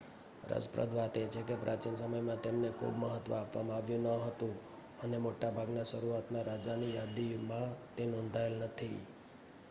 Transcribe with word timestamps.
રસપ્રદ 0.51 0.91
વાત 0.93 1.15
એ 1.17 1.23
છે 1.27 1.41
કે 1.41 1.55
પ્રાચીન 1.55 1.95
સમયમાં 1.95 2.39
તેમને 2.39 2.69
ખૂબ 2.69 2.95
મહત્વ 2.97 3.31
આપવામાં 3.33 3.77
આવ્યું 3.77 4.07
ન 4.07 4.23
હતું 4.25 4.55
અને 5.03 5.17
મોટાભાગના 5.17 5.83
શરૂઆતના 5.83 6.43
રાજાની 6.43 6.95
યાદીઓમાં 6.95 7.69
તે 7.95 8.03
નોંધાયેલ 8.05 8.55
નથી 8.63 8.99